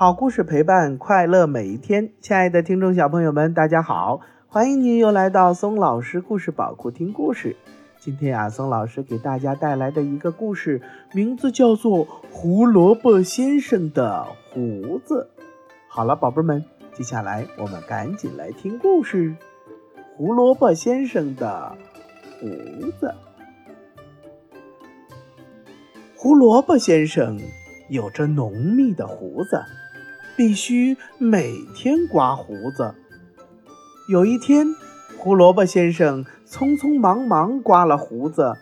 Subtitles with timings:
[0.00, 7.54] 好故事陪伴快乐每一天，亲爱的听众小朋友们，大家好，欢迎您又来到松老师故事宝库听故事。
[7.98, 10.80] 今天呀，松老师给大家带来的一个故事，
[11.12, 15.28] 名字叫做《胡萝卜先生的胡子》。
[15.86, 19.28] 好了，宝贝们，接下来我们赶紧来听故事，
[20.16, 21.76] 《胡萝卜先生的
[22.40, 22.46] 胡
[22.92, 23.06] 子》。
[26.16, 27.38] 胡萝卜先生
[27.90, 29.62] 有着浓密的胡子。
[30.40, 32.94] 必须每天刮胡子。
[34.08, 34.66] 有一天，
[35.18, 38.54] 胡萝卜先生匆匆忙忙刮了胡子，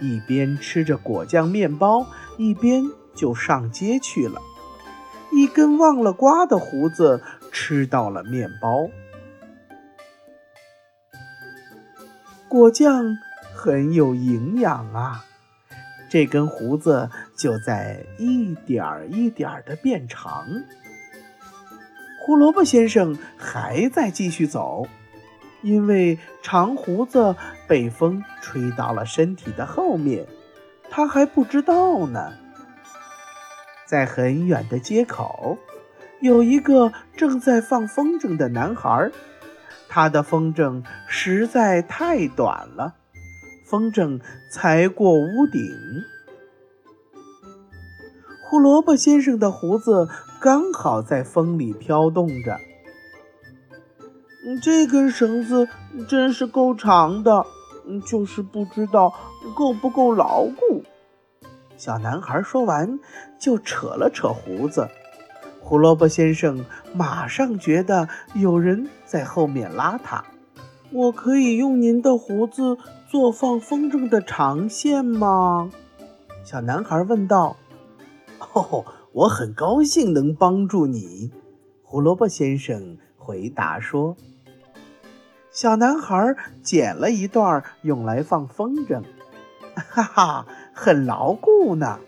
[0.00, 2.04] 一边吃着果酱面包，
[2.36, 2.82] 一边
[3.14, 4.40] 就上街去了。
[5.30, 7.22] 一根忘了刮的胡子
[7.52, 8.88] 吃到了面包，
[12.48, 13.04] 果酱
[13.54, 15.24] 很有营养啊！
[16.10, 20.44] 这根胡子就在一点儿一点儿的变长。
[22.22, 24.86] 胡萝卜先生还在继续走，
[25.62, 27.34] 因为长胡子
[27.66, 30.26] 被风吹到了身体的后面，
[30.90, 32.32] 他还不知道呢。
[33.86, 35.58] 在很远的街口，
[36.20, 39.10] 有一个正在放风筝的男孩，
[39.88, 42.94] 他的风筝实在太短了，
[43.66, 44.20] 风筝
[44.52, 45.62] 才过屋顶。
[48.50, 50.08] 胡萝卜先生的胡子
[50.40, 52.58] 刚好在风里飘动着。
[54.60, 55.68] 这根绳子
[56.08, 57.46] 真是够长的，
[58.04, 59.14] 就是不知道
[59.54, 60.82] 够不够牢固。
[61.76, 62.98] 小男孩说完，
[63.38, 64.88] 就扯了扯胡子。
[65.60, 70.24] 胡萝卜先生马上觉得有人在后面拉他。
[70.90, 72.76] 我可以用您的胡子
[73.08, 75.70] 做放风筝的长线吗？
[76.44, 77.56] 小男孩问道。
[78.40, 81.30] 哦，我很高兴能帮助你，
[81.82, 84.16] 胡萝卜先生回答说。
[85.50, 89.02] 小男孩剪了一段用来放风筝，
[89.74, 91.98] 哈哈，很牢固呢。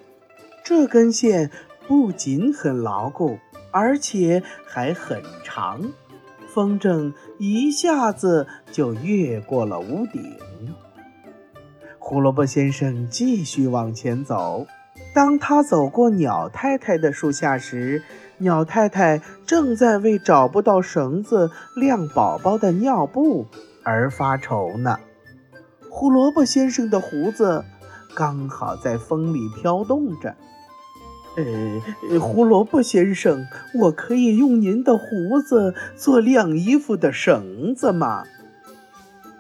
[0.65, 1.51] 这根线
[1.89, 3.39] 不仅很牢固，
[3.73, 5.93] 而且还很长，
[6.47, 10.37] 风筝一下子就越过了屋顶。
[11.99, 14.67] 胡萝卜先生继续往前走。
[15.15, 18.03] 当他走过鸟太太的树下时，
[18.39, 23.47] 鸟太太正在为找不到绳子晾宝宝的尿布
[23.83, 24.99] 而发愁呢。
[25.91, 27.63] 胡萝卜先生的胡子
[28.15, 30.35] 刚好在风里飘动着。
[31.37, 33.47] 呃，胡萝卜先生，
[33.81, 38.25] 我可以用您的胡子做晾衣服的绳子吗？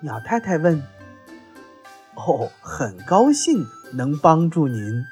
[0.00, 0.82] 鸟太太问。
[2.14, 5.02] 哦，很高兴能帮助您。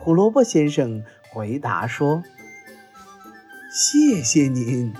[0.00, 2.22] 胡萝卜先生回答说
[3.70, 4.94] ：“谢谢您。”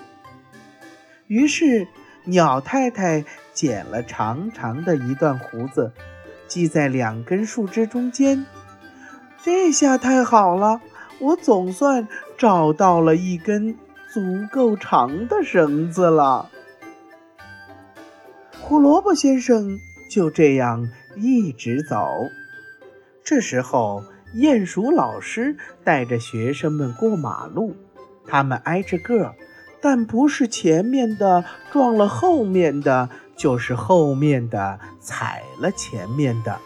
[1.28, 1.86] 于是，
[2.25, 5.92] 鸟太太剪了长长的一段胡子，
[6.48, 8.44] 系在两根树枝中间。
[9.42, 10.81] 这下太好了，
[11.20, 12.06] 我总算
[12.37, 13.76] 找到了一根
[14.12, 14.20] 足
[14.50, 16.50] 够长的绳子了。
[18.60, 19.78] 胡萝卜先生
[20.10, 22.26] 就这样一直走。
[23.25, 24.03] 这时候。
[24.34, 27.74] 鼹鼠老师带着学生们过马路，
[28.26, 29.34] 他们挨着个，
[29.80, 36.58] 但不是前面的撞了后面的，就是后面的踩了前面的。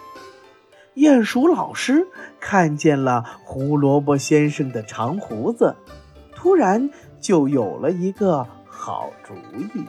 [0.96, 2.06] 鼹鼠老师
[2.40, 5.76] 看见了胡萝卜先生的长胡子，
[6.34, 6.90] 突然
[7.20, 9.84] 就有了一个好主意。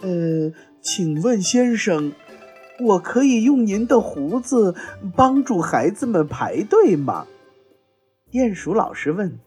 [0.00, 2.12] 呃，请问先生。
[2.82, 4.74] 我可以用您的胡子
[5.14, 7.26] 帮助孩子们排队吗？
[8.32, 9.38] 鼹鼠老师问。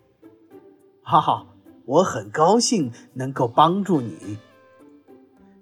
[1.02, 1.48] 哈哈，
[1.86, 4.38] 我很高兴能够帮助你。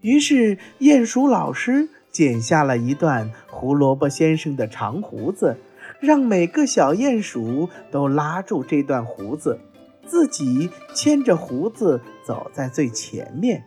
[0.01, 5.57] 于是，鼹鼠老师剪下了一段胡萝卜先生的长胡子，
[5.99, 9.59] 让每个小鼹鼠都拉住这段胡子，
[10.05, 13.63] 自己牵着胡子走在最前面。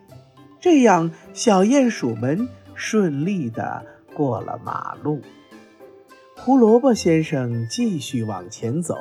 [0.59, 3.85] 这样，小鼹鼠们顺利的。
[4.17, 5.21] 过了马路，
[6.35, 8.95] 胡萝卜先生继续往前走，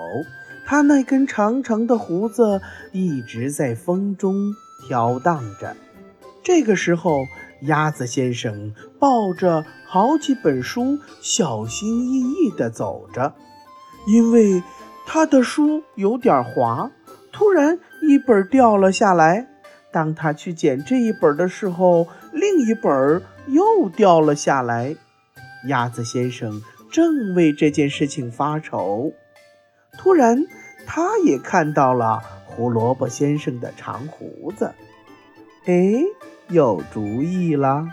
[0.67, 2.61] 他那根长长的胡子
[2.93, 4.53] 一直在风中
[4.87, 5.75] 飘荡着。
[6.43, 7.25] 这个时候，
[7.63, 13.33] 鸭子先生抱着好几本书，小心翼翼地走着，
[14.07, 14.63] 因为
[15.07, 16.91] 他的书有点滑，
[17.33, 19.49] 突然一本掉了下来。
[19.91, 24.95] 当他去捡这一本的时候，另一本又掉了下来。
[25.67, 29.13] 鸭子先生正为这件事情发愁，
[29.99, 30.45] 突然
[30.87, 34.75] 他也看到了胡萝卜先生的长胡子。
[35.65, 36.03] 哎，
[36.49, 37.89] 有主意了！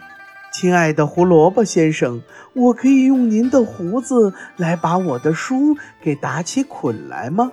[0.51, 2.21] 亲爱的胡萝卜先生，
[2.53, 7.51] 我可以用您的胡子来把我的书给打起捆来吗？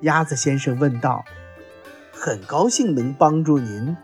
[0.00, 1.24] 鸭子先生问道。
[2.10, 3.96] 很高兴能帮助您，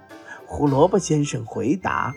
[0.44, 2.14] 胡萝卜先生回答。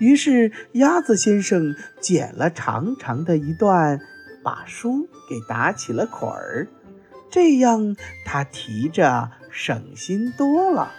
[0.00, 4.00] 于是，鸭子先生剪了长长的一段，
[4.42, 6.66] 把书给打起了捆儿，
[7.30, 7.94] 这样
[8.24, 10.90] 他提着省心多了。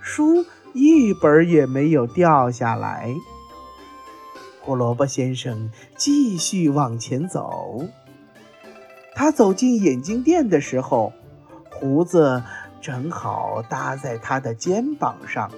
[0.00, 3.12] 书一本也没有掉下来。
[4.60, 7.80] 胡萝卜先生继续往前走。
[9.16, 11.12] 他走进眼镜店的时候，
[11.70, 12.40] 胡子
[12.80, 15.50] 正好搭在他的肩膀上。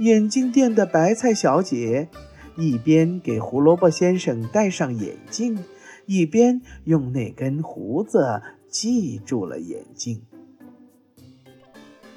[0.00, 2.08] 眼镜店的白菜小姐
[2.56, 5.62] 一边给胡萝卜先生戴上眼镜，
[6.06, 10.22] 一边用那根胡子系住了眼镜。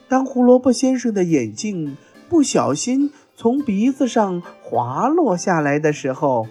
[0.08, 1.98] 当胡萝卜先生的眼镜
[2.30, 6.48] 不小心从鼻子上滑落下来的时候，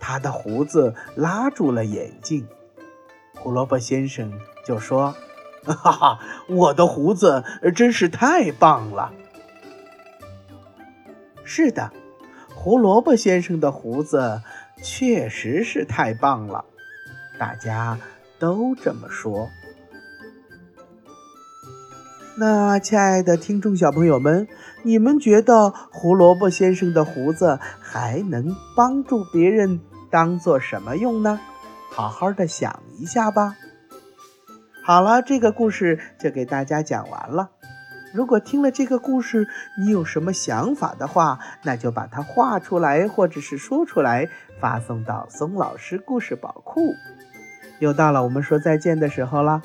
[0.00, 2.48] 他的胡子拉住了眼镜。
[3.36, 4.32] 胡萝卜先生
[4.66, 5.14] 就说
[5.62, 6.18] ：“哈哈，
[6.48, 7.44] 我的胡子
[7.76, 9.12] 真是太棒了！”
[11.44, 11.92] 是的，
[12.54, 14.40] 胡萝卜先生的胡子
[14.82, 16.64] 确实是太棒了，
[17.38, 17.98] 大家
[18.38, 19.48] 都这么说。
[22.36, 24.48] 那，亲爱的听众小朋友们，
[24.82, 29.80] 你们觉得胡萝卜先生的胡子还能帮助别人
[30.10, 31.38] 当做什么用呢？
[31.90, 33.54] 好好的想一下吧。
[34.82, 37.50] 好了，这个故事就给大家讲完了。
[38.14, 44.28] 如果听了这个故事，你有什么想法的话，那就把它画出来，或者是说出来，
[44.60, 46.94] 发送到松老师故事宝库。
[47.80, 49.60] 又到了我们说再见的时候了。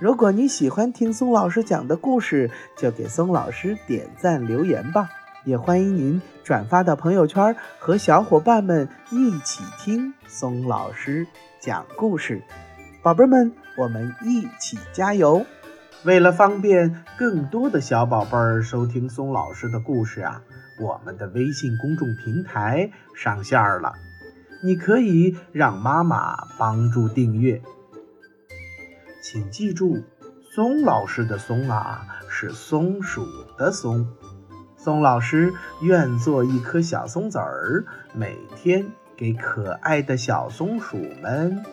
[0.00, 5.08] 如果你喜欢听松老师讲的故事，就给松老师点赞留言吧。
[5.44, 11.24] 也欢迎您转发到朋友圈，和小伙伴们一起听松老师
[11.60, 12.42] 讲故事。
[13.00, 15.46] 宝贝们，我们一起加油！
[16.06, 20.40] 为了方便更多的小宝贝儿收听松老师的故事啊，
[20.80, 23.92] 我们的微信公众平台上线了，
[24.62, 27.60] 你可以让妈妈帮助订阅。
[29.20, 30.04] 请记住，
[30.54, 33.26] 松老师的“松”啊，是松鼠
[33.58, 34.06] 的“松”。
[34.78, 38.86] 松老师愿做一颗小松子儿，每天
[39.16, 41.64] 给可爱的小松鼠们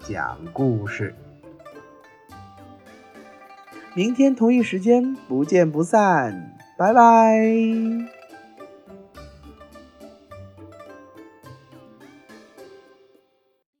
[0.00, 1.14] 讲故事。
[3.96, 8.15] 明天同一时间不见不散，拜拜。